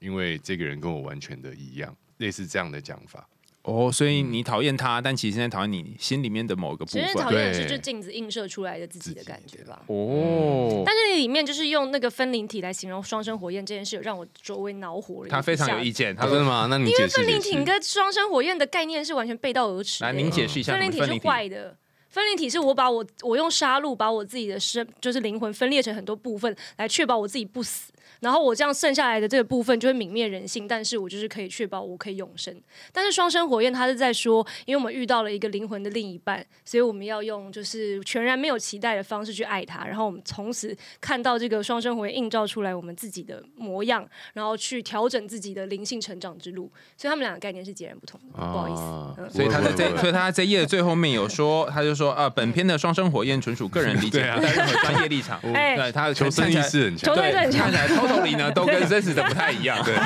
[0.00, 3.28] 因为这个人跟我完全的一样，类似这样的讲法。
[3.62, 7.30] 哦，所以你讨厌他，但其实现在讨厌你心里面的某一个部分其实讨。
[7.30, 9.82] 厌的是对就镜子映射出来的自己的感觉吧。
[9.86, 15.28] 哦，但是里面就是用那个分灵体来形容双生火焰这件事，让我周围恼火了。
[15.28, 15.92] 他非常有意。
[15.92, 16.66] 见，他说他真的吗？
[16.70, 17.38] 那你因为分灵。
[17.40, 20.06] 体跟双生火焰的概念是完全背道而驰的。
[20.06, 21.18] 来，您解释一下分灵体是。
[21.18, 21.76] 坏的。
[22.10, 27.92] 分裂体是我把我我用杀戮把我自己的生就是灵魂分裂成很多部分，来确保我自己不死。
[28.18, 32.54] 然后我这样剩下来的这个部分就会泯灭人性，但是我就是可以确保我可以永生。
[32.92, 46.70] 但是双生火焰它是在说，因为我们遇到了一个灵魂的另一半，所以我们要用就是全然没有期待的方式去爱他，然后我们从此看到这个双生火焰映照出来我们自己的模样，然后去调整自己的灵性成长之路。
[46.98, 48.32] 所以他们两个概念是截然不同的。
[48.34, 54.36] 不好意思，所以他在所以他在这页的最后面有说，他就说， 呃，本片的双生火焰纯属个人理解， 啊。
[54.36, 55.38] 不带任何专业立场。
[55.54, 57.14] 哎对，他的求生意识很强。
[57.14, 59.78] 对，看起来 totally 呢都跟真实的不太一样。
[59.84, 59.94] 对，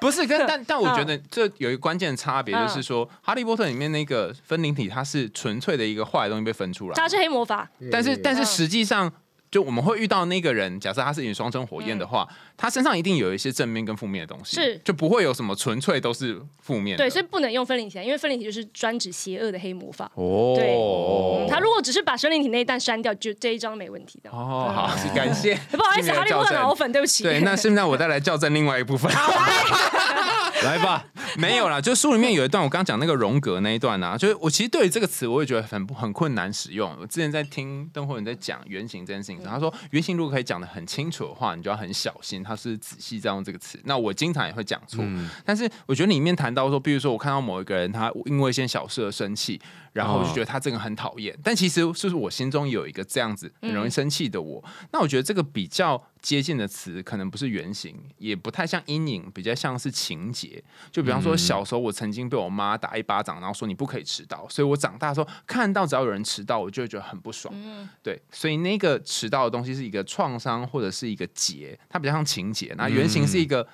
[0.00, 9.10] 不是跟但但我觉得这有一个关键的差别，就是说《哈利波特》里面那个分灵体，它是纯粹的一个坏的东西被分出来，它是黑魔法，但是但是嗯实际上。
[9.54, 17.04] 就我们会遇到那个人，假设他是引双生火焰的话，他身上一定有一些正面跟负面的东西，是就不会有什么纯粹都是负面的。
[17.04, 20.10] 对，所以不能用分灵体，因为分灵体就是专指邪恶的黑魔法。
[20.16, 24.30] 哦，对嗯他如果只是把生灵体那一段删掉，就这一张没问题的。
[24.30, 27.22] 哦，好，感谢， 不好意思，哈利波特的校正脑粉，对不起。
[27.22, 29.08] 对，那现在我再来校正另外一部分。
[30.64, 31.04] 来吧，
[31.36, 36.96] 没有啦，就书里面有一段，我刚刚讲那个荣格那一段啊，就是我其实对于这个词，我也觉得很很困难使用。
[37.00, 43.78] 我之前在听邓慧文在讲原型这件事情时，他说原型如果可以讲的很清楚的话，你就要很小心，他是仔细在用这个词。
[43.84, 45.04] 那我经常也会讲错，
[45.44, 49.60] 但是我觉得里面谈到说，比如说我看到某一个人，他因为一些小事而生气，
[49.92, 54.62] 然后我就觉得他这个很讨厌，但其实是不是我心中有一个这样子很容易生气的我？
[54.92, 60.64] 那我觉得这个比较接近的词，可能不是原型，也不太像阴影，比较像是情节。
[60.90, 67.54] 就比方说，小时候我曾经被我妈打一巴掌，然后说你不可以迟到，所以我长大的时候看到只要有人迟到，我就会觉得很不爽。
[68.02, 72.72] 对，所以那个迟到的东西是一个创伤或者是一个结，它比较像情节。
[72.78, 73.68] 那原型是一个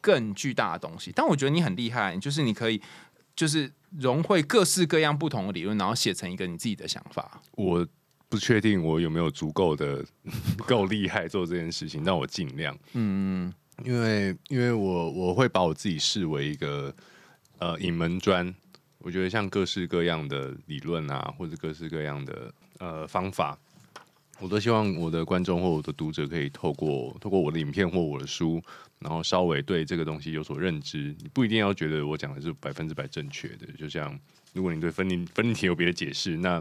[0.00, 1.10] 更巨大的东西。
[1.12, 2.80] 但我觉得你很厉害，就是你可以
[3.34, 7.42] 就是融汇各式各样不同的理论，然后写成一个你自己的想法。
[7.50, 7.84] 我
[8.28, 10.04] 不确定我有没有足够的
[10.66, 12.76] 够厉害做这件事情，但我尽量。
[12.94, 13.52] 嗯，
[13.84, 16.94] 因为因为我我会把我自己视为一个
[17.58, 18.52] 呃隐门砖，
[18.98, 23.56] 我觉得像各式各样的理论啊，或者各式各样的呃方法，
[24.40, 28.60] 我都希望我的观众或我的读者可以透过透过我的影片或我的书，
[28.98, 31.14] 然后稍微对这个东西有所认知。
[31.20, 34.18] 你不一定要觉得我讲的是百分之百正确的，就像
[34.52, 36.60] 如果你对分离分离体有别的解释，那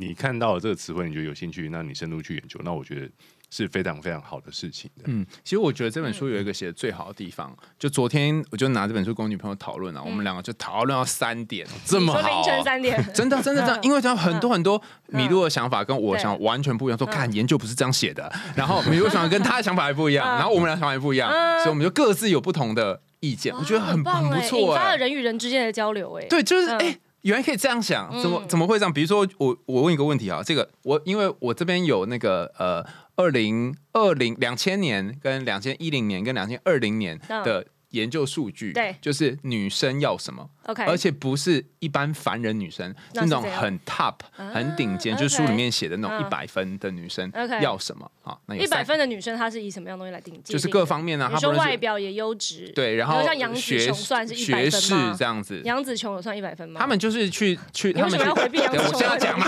[0.00, 3.08] 你看到了这个词汇，你觉得有兴趣，那你深入去研究，那我觉得
[3.50, 5.04] 是非常非常好的事情的。
[5.08, 12.20] 嗯，其实我觉得这本书有一个写的最好的地方，就昨天我就拿这本书跟我女朋友讨论啊，我们两个就讨论到三点，这么好。
[12.20, 20.32] 凌晨三点，真的真的真的，因为他很多很多米露的想法跟我想完全不一样，说看研究不是这样写的，然后米露想法跟他的想法还不一样，嗯。
[20.38, 26.26] 然后我们俩想法也不一样，所以我们就各自有不同的意见，我觉得很很不错哎，引发了人与人之间的交流哎。
[26.30, 26.78] 对，就是嗯。
[26.78, 26.98] 哎。
[27.22, 28.92] 原来可以这样想，怎么嗯怎么会这样？
[28.92, 32.84] 比如说，我我问一个问题啊，这个我因为我这边有那个呃，
[33.16, 37.42] 二零二零两千年跟两千一零年跟两千二零年嗯。
[37.44, 38.94] 的研究数据，对。
[39.00, 46.20] 就是女生要什么，OK，而且不是一般凡人女生，那种很 top、很顶尖，啊就是书里面写的那种嗯。
[46.20, 48.36] 一百分的女生 OK 要什么啊？
[48.46, 50.34] 那有一百三分的女生，她是以什么样东西来定？
[50.42, 55.16] 界就是各方面啊，你说她不论是外表也优质，对，然后像杨紫学琼算是100学士分吗？
[55.18, 56.78] 这样子，杨紫琼有算一百分吗？
[56.80, 58.98] 他们就是去去，他们去我紫琼？
[58.98, 59.46] 现在要讲嘛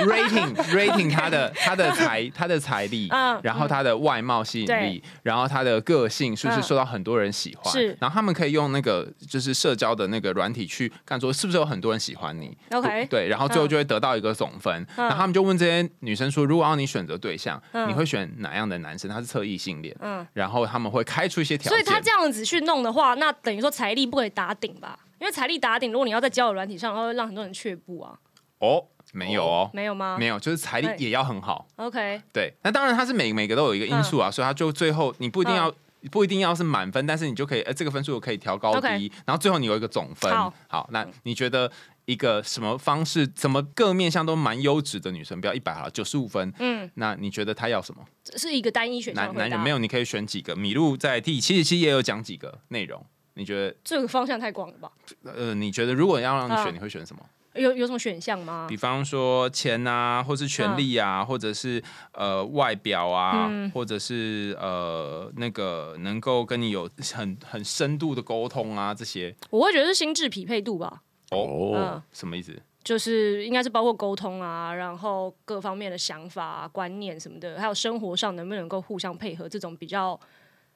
[0.00, 6.62] ，rating rating 他的他的财他 的财力，嗯然后他的外貌吸引力，然后他的个性是不是嗯。
[6.62, 7.72] 受到很多人喜欢？
[7.72, 7.96] 是。
[8.00, 14.86] 然后他们可以用那个就是社交的那个软体去看说是不是有很多人喜欢你 OK 对，然后最后嗯就会得到一个总分。
[14.96, 19.10] 嗯然后他们就问这些女生说，如果让你选择对象，嗯你会选哪样的男生？
[19.10, 21.70] 他是测异性恋，嗯，然后他们会开出一些条件。
[21.70, 24.98] 所以他这样子去弄的话，那等于说财力不可以打顶吧？
[25.20, 28.18] 因为财力打顶，如果你要在交友软体上，然后会让很多人却步啊，
[28.58, 30.16] 哦，没有哦，没有吗？
[30.18, 31.66] 没有，就是财力哎也要很好。
[31.76, 35.72] OK，对，那当然他是每每个都有一个因素啊，所以他就最后你不一定要。
[36.10, 40.32] 不一定要是满分，但是你就可以，呃，这个分数可以调高低然后最后你有一个总分。
[40.68, 41.70] 好那你觉得
[42.04, 48.04] 一个什么方式，怎么各面向都蛮优质的女生，不要一百好了，九十五分，嗯，那你觉得她要什么？
[48.36, 50.54] 是一个单一选项男男人没有，你可以选几个。
[50.54, 54.90] 米露在第七十七也有讲几个内容，你觉得，这个方向太广了吧？
[55.24, 57.22] 呃，你觉得如果要让你选，嗯你会选什么？
[57.56, 58.76] 有有什么选项吗比？
[58.76, 72.54] 方说钱啊，或是权利啊，或者是呃外表啊，嗯或者是呃那个能够跟你有很很深度的沟通啊，这些我会觉得是心智匹配度吧，哦，嗯，什么意思？
[72.84, 80.18] 就是应该是包括沟通啊，然后各方面的想法、啊、观念什么的，还有生活上能不能够互相配合，这种比较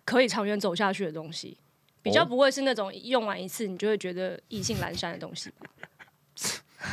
[0.04, 1.56] 可以长远走下去的东西，
[2.02, 5.66] 比较哦不会是那种用完一次你就会觉得意兴阑珊的东西吧。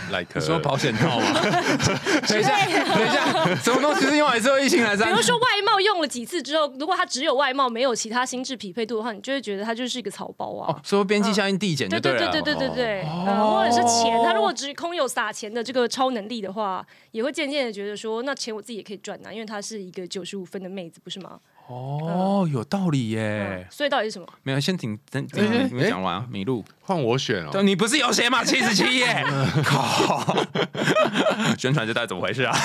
[0.09, 1.41] Like 你说保险套吗？
[2.27, 5.03] 等一下，等一下，什么东西是用来之后异性来比？
[5.09, 10.71] 如说外貌用了几次之后，如果他只有外貌没有其他心智匹配度的话，你就会觉得他就是一个草包啊。
[10.71, 12.31] 哦，说边际效应递减就对对了。
[12.31, 21.39] 对对对对对，或者是钱，他如果只空有撒钱的这个超能力的话，也会渐渐的觉得说，那钱我自己也可以赚啊，因为她是一个九十五分的妹子，不是吗？
[21.67, 23.67] 哦，有道理嗯耶。
[23.69, 24.27] 所以到底是什么？
[24.43, 26.63] 没有，先停等等你们讲完啊，麋鹿。
[26.81, 27.63] 换我选哦对，。
[27.63, 28.41] 你不是有写吗？
[28.45, 29.21] 七十七耶，
[29.65, 30.33] 靠！
[31.59, 32.55] 宣传这到底怎么回事啊？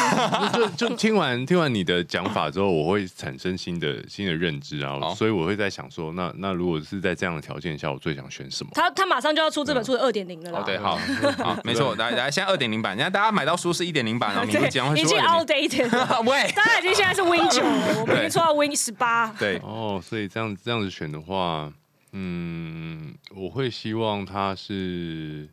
[0.52, 8.70] 就就听完听完你的讲法之后，我会产生新的新的认知啊好，所以我会在想说，那那如果是在这样的条件下，我最想选什么？
[8.74, 10.60] 他他马上就要出这本书的二点零了啦。
[10.60, 10.96] 哦，对，好，
[11.38, 16.24] 好，没错，来来，现在二点零版，人家大家买到书是一点零版哦，麋鹿将会已经 outdated，零。
[16.30, 17.60] 喂，大家已经现在是 Win 九，
[18.00, 19.32] 我们已经出到 Win 十八。
[19.32, 21.72] 对，哦，所以这样这样子选的话，
[22.12, 25.48] 嗯，我会希望他是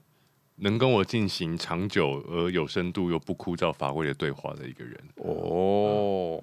[0.58, 4.98] 能跟我进行长久而有深度又不枯燥乏味的对话的一个人。
[5.16, 6.40] 哦，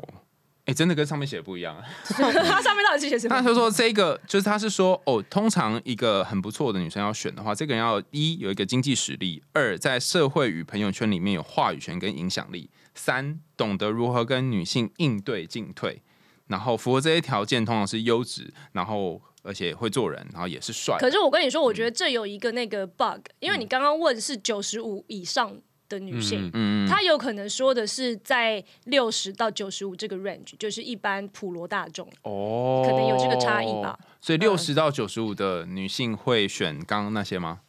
[0.64, 1.76] 哎，真的跟上面写的不一样。
[2.04, 3.37] 他上面到底是写什么？
[3.37, 16.02] 他就说这个就是他是说哦，通常一个很不错的女生要选的话，这个人要一有一个经济实力，二在社会与朋友圈里面有话语权跟影响力，三懂得如何跟女性应对进退，
[16.48, 20.96] 然后符合这些条件，通常是优质，然后而且会做人，然后也是帅。
[20.98, 25.56] 可是我跟你说，我觉得这有一个那个 bug，因为你刚刚问是九十五以上
[25.88, 33.98] 的女性，嗯，她有可能说的是在六十到九十五这个 range，就是一般普罗大众，哦，可能有这个差异吧。
[34.20, 37.61] 所以六十到九十五的女性会选刚刚那些吗？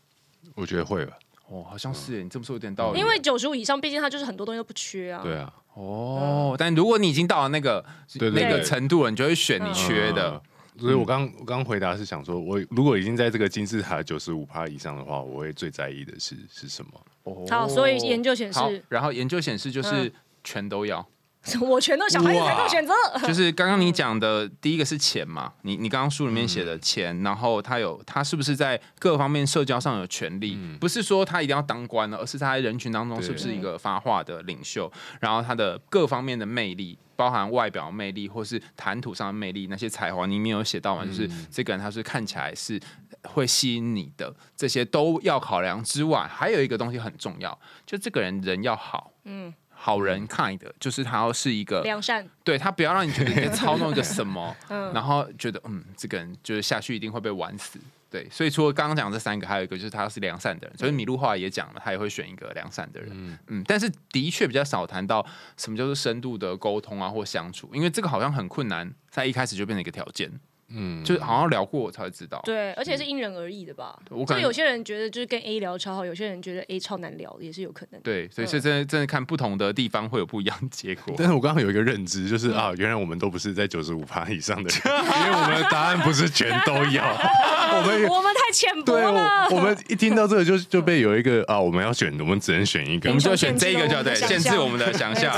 [0.56, 3.00] 我觉得会吧，哦，好像是耶，你这么说有点道理。
[3.00, 5.22] 因为九十五以上，毕竟她就是很多东西都不缺啊。
[5.22, 7.86] 对啊，哦，但如果你已经到了那个
[8.18, 8.64] 对对那个对。
[8.64, 10.32] 程度了，你就会选你缺的。
[10.32, 10.82] 嗯。
[10.82, 17.46] 所以我刚我刚回答是想说，我如果已经在这个金字塔九十五趴以上的话，我会最在意的是是什么？
[17.50, 20.12] 好，所以研究显好示，，然后研究显示就是嗯。
[20.44, 21.06] 全都要，
[21.62, 22.94] 我全都小孩子才做选择。
[23.28, 30.58] 就是刚刚你讲的第一个是钱嘛，你你刚刚书里面写的钱，然后他有他是不是在各方面社交上有权利？
[30.80, 36.98] 不是说他一定要当官了，而是他在人群当中是不是一个发话的领袖，然后他的各方面的魅力。
[37.18, 41.04] 包含外表魅力，或是谈吐上的魅力，那些才华，你没有写到嘛？
[41.04, 42.80] 就是这个人他是看起来是
[43.24, 54.56] 会吸引你的，这些都要考量之外，还有一个东西很重要，就这个人人要好，嗯，好人 kind，就是他要是一个良善，对他不要让你觉得你在操弄一个什么，
[54.94, 57.80] 然后觉得嗯，这个人就是下去一定会被玩死。
[58.10, 63.38] 对，所以除了刚刚讲这三个，还有一个就是他是良善的人，所以米露后来也讲了，他也会选一个良善的人。
[63.48, 65.26] 嗯但是的确比较少谈到
[65.58, 70.32] 什么叫做深度的沟通啊或相处，因为这个好像很困难，在一开始就变成一个条件。
[70.70, 72.42] 嗯，就是好像聊过我才会知道。
[72.44, 73.98] 对，而且是因人而异的吧。
[74.10, 78.02] 我可能就有些人觉得就是跟 A 聊超好，有些人觉得 A 超难聊，也是有可能。
[78.02, 81.14] 对，所以是真的真的看不同的地方会有不一样的结果。
[81.20, 84.82] 但是我刚刚有一个认知，嗯就是啊，原来我们都不是在九十五趴以上的人，
[85.26, 87.06] 因为我们的答案不是全都要。
[87.70, 89.48] 我们我们太浅薄，了。
[89.50, 93.22] 我我们一听到这个就就被有一个啊，我们要选，我们只能选一个我们。
[93.22, 95.34] 就选这个就对，限限制制我们的想象。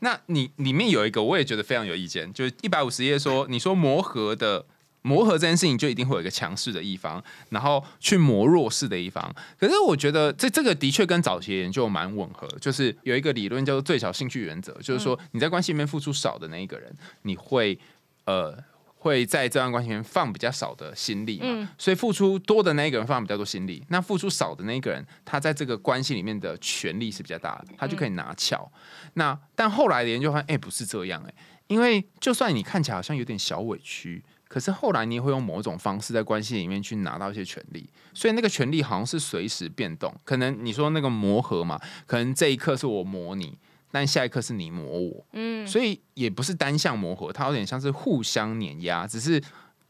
[0.00, 4.64] 那你里面有一个我也觉得非常有意见，就是一百五十页说，你说磨合的
[5.02, 9.34] 磨合这件事情就一定会有一个强势的一方，然后去磨弱势的一方。
[9.58, 17.78] 可是我觉得这这个的确跟早期的研究蛮吻合，就是有一个理论叫做最小兴趣原则，就是说你在关系里面付出少的那一个人，你会
[18.24, 18.58] 呃。
[19.02, 28.70] 会在这段关系里面放比较少的心力嘛，所以付出多的那一个人放比较多心力，那付出少的那一个人，他在这个关系里面的权利是比较大的，他就可以拿翘。
[29.14, 31.34] 那但后来的研究发现，哎、不是这样哎、
[31.70, 40.12] 因为就算你看起来好像有点小委屈，可是后来你也会用某种方式在关系里面去拿到一些权利，所以那个权利好像是随时变动。
[40.24, 43.56] 可能你说那个磨合嘛，可能这一刻是我磨你，
[43.92, 49.40] 但下一刻是你磨我，嗯，所以也不是单向磨合，它有点像是互相碾压，只是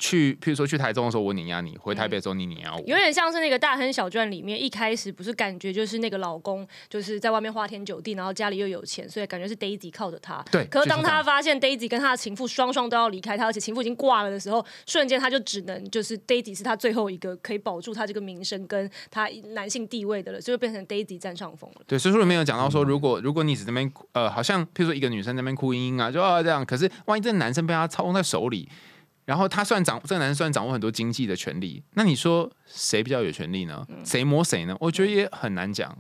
[0.01, 10.43] 去，譬如说去台中的时候我碾压你，回台北的时候你碾压我，有点像是那个《大亨小传》里面一开始不是感觉就是那个老公就是在外面花天酒地，然后家里又有钱，所以感觉是 Daisy 靠着他。
[10.51, 21.83] 对可是当他发现 Daisy 跟他的情妇双双都要离开他，而且情妇已经挂了的时候，瞬间他就只能就是 Daisy 是他最后一个可以保住他这个名声跟他男性地位的了，所以就变成 Daisy 占上风了。
[21.87, 28.69] 对，所以说里面有讲到说，如果如果你只在那边呃，好像譬如说一个女生在那边哭嘤嘤啊，就啊这样，可是万一这个男生被他操控在手里，
[29.31, 33.87] 然后他算掌这个男生算掌握很多经济的权利，那你说谁比较有权利呢？
[34.05, 34.77] 谁摸谁呢？
[34.81, 35.97] 我觉得也很难讲。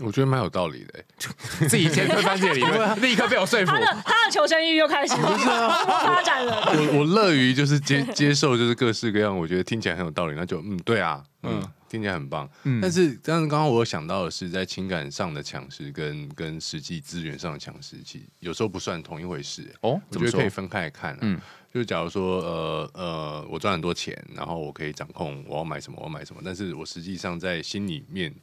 [0.00, 1.66] 我觉得蛮有道理的欸。
[1.66, 3.78] 自己先推翻自己的理论，立刻被我说服他。
[3.78, 6.62] 的他的求生欲又开始 发展了。
[6.66, 12.48] 我我乐于就是接 接受就是各式各样，我觉得听起来很有道理，那就嗯对啊，嗯听起来很棒。
[12.80, 19.74] 但是但是刚刚我有想到的是，在情感上的强势跟跟实际资源上的强势，其实有时候不算同一回事欸。
[19.82, 21.38] 哦，我觉得可以分开来看、嗯，
[21.72, 28.34] 就是假如说，呃呃，我赚很多钱，然后我可以掌控我要买什么，我要买什么，但是我实际上在心里面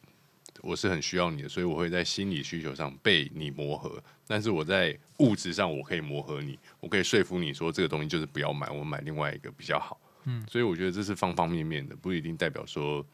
[0.62, 10.00] 我是很需要你的，所以我会在心理需求上被你磨合，但是我在物质上我可以磨合你，我可以说服你说这个东西就是不要买，我买另外一个比较好。
[10.24, 13.06] 嗯，所以我觉得这是方方面面的，不一定代表说，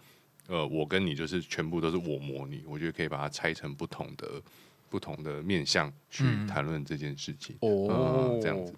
[0.47, 4.41] 呃，我跟你就是全部都是我磨你，我觉得可以把它拆成不同的
[4.89, 7.55] 不同的面向去谈论这件事情。
[7.61, 8.75] 哦，这样子。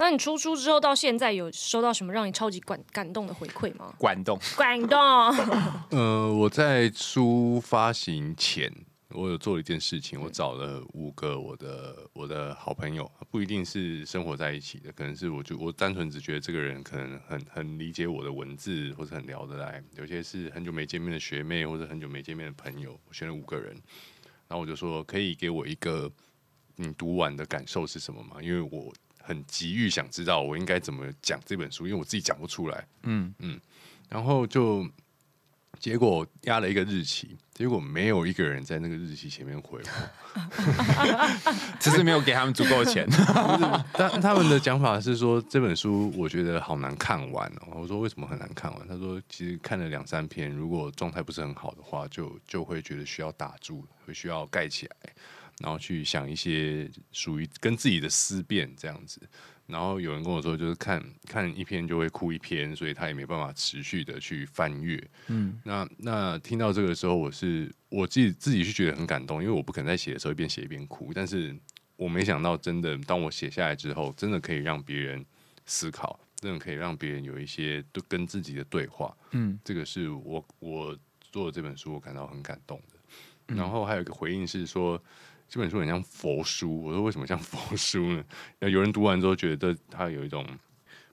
[0.00, 3.92] 那你出书之后到现在有收到什么让你超级感感动的回馈吗？
[3.98, 4.96] 感动，感动。
[5.90, 8.72] 呃，我在书发行前，
[9.08, 19.82] 我有做了一件事情，我找了五个我的我的好朋友，不一定是生活在一起的，可能是我就我单纯只觉得这个人可能很很理解我的文字，或者很聊得来。
[19.96, 23.72] 有些是很久没见面的学妹，或者很久没见面的朋友，我选了五个人，
[24.46, 26.08] 然后我就说，可以给我一个
[26.76, 28.36] 你读完的感受是什么吗？
[28.40, 28.94] 因为我。
[29.28, 32.86] 很急于想知道我应该怎么讲这本书，因为我自己讲不出来。
[33.02, 33.60] 嗯嗯，
[34.08, 34.88] 然后就
[35.78, 39.88] 结果压了一个日期，结果没有一个人在那个日期前面回我，
[41.78, 43.06] 只是没有给他们足够的钱。
[43.92, 47.82] 但他们的讲法是说这本书我觉得好难看完哦。
[47.82, 48.88] 我说为什么很难看完？
[48.88, 54.96] 他说其实看了两三篇，如果状态不是很好的话，就就会觉得需要打住，会需要盖起来。
[55.60, 59.20] 然后去想一些属于跟自己的思辨这样子，
[59.66, 65.02] 然后有人跟我说，就是看看一篇就会哭一篇，所以他也没办法持续的去翻阅。
[65.26, 71.54] 嗯，那那听到这个时候，我是我自己自己是觉得很感动，因为我不可能在写的时候一边写一边哭，但是
[71.96, 75.26] 我没想到真的，当我写下来之后，真的可以让别人
[75.66, 79.12] 思考，真的可以让别人有一些都跟自己的对话。
[79.32, 80.96] 嗯，这个是我我
[81.32, 83.54] 做的这本书，我感到很感动的。
[83.56, 85.02] 然后还有一个回应是说。
[85.48, 88.24] 这本书很像佛书，我说为什么像佛书呢？
[88.68, 90.46] 有人读完之后觉得它有一种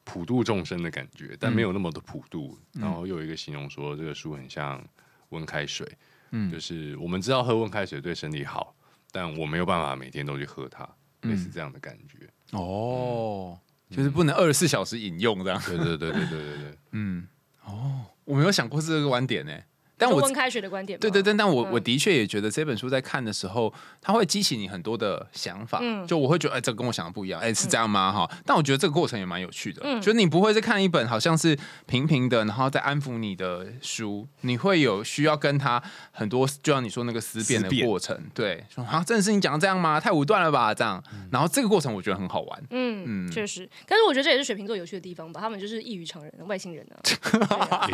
[0.04, 2.58] 普度众生的感觉，但没有那么的普度。
[2.74, 4.84] 然后又有一个形容说，这个书很像
[5.30, 5.90] 温开水，
[6.32, 8.76] 嗯，就是我们知道喝温开水对身体好，
[9.12, 10.88] 但我没有办法每天都去喝它，
[11.22, 12.30] 类似这样的感觉。
[12.52, 13.58] 哦，
[13.90, 15.62] 就是不能二十四小时饮用这样。
[15.66, 17.28] 对对对对对对对，嗯，
[17.64, 19.58] 哦，我没有想过这个观点呢。
[19.98, 25.80] 但我温开学的观点，对对对，但我我的确也觉得这本书在看的时候，它会激起你很多的想法。
[25.82, 28.12] 嗯，就我会觉得，哎，这跟我想的不一样，哎，是这样吗？
[28.12, 29.82] 哈，但我觉得这个过程也蛮有趣的。
[29.86, 35.82] 嗯，就是你不会是看一本好像是平平的，然后再安抚你的书，你会有需要跟他
[36.12, 38.20] 很多，就像你说那个思辨的过程。
[38.34, 40.00] 对，说啊，真的是你讲的这样吗？
[40.00, 40.74] 太武断了吧？
[40.74, 42.64] 这样，然后这个过程我觉得很好玩。
[42.72, 46.96] 嗯嗯，确实，但是我觉得这也是水瓶座有趣的地方吧，他们就是异于常人，外星人 呢。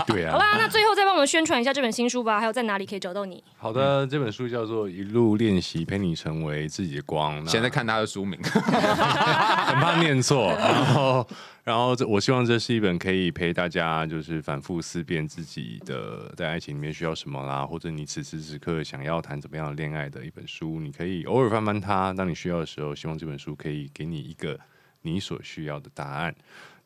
[0.08, 0.32] 对啊。
[0.32, 2.72] 好啦，那最后再帮我们宣传一下这本新书吧，还有在哪？
[2.72, 3.44] 哪里可以找到你？
[3.58, 7.46] 好的，这本书叫做《一路练习陪你成为自己的光》。
[7.50, 10.48] 现在看他的书名， 很怕念错。
[10.56, 11.28] 然后，
[11.66, 20.80] 然后这我希望这是一本可以陪大家就是反复思辨自己的在爱情里面需要什么啦，或者你此时此刻想要谈怎么样的恋爱的一本书。
[20.80, 24.58] 你可以偶尔翻翻它，当你需要的时候，希望这本书可以给你一个
[25.02, 26.34] 你所需要的答案。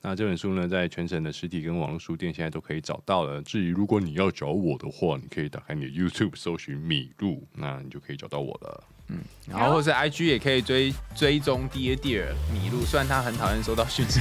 [0.08, 3.42] 那这本书呢，在全省的实体跟网络书店现在都可以找到了。
[3.42, 8.84] 至于如果你要找我的话，你可以打开你的 YouTube 搜寻米露，那你就可以找到我了。
[9.08, 14.20] 嗯，然后或是 IG 也可以追追踪 Dear Dear 米露，虽然他很讨厌收到讯息，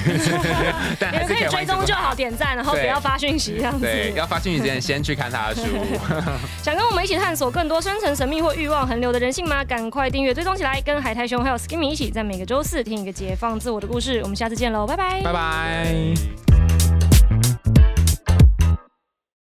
[1.01, 3.81] 但还是可以追踪就好，点赞，然后不要发讯息这样子。
[3.81, 5.63] 对，要发讯息之前先去看他的书。
[6.63, 9.65] 想跟我们一起探索更多深层神秘或欲望横流的人性吗？
[9.65, 14.21] 赶快订阅追踪起来，跟海苔熊还有 Skimmy 一起，在每个周四听一个解放自我的故事。
[14.23, 16.64] 我们下次见喽，拜拜，拜拜。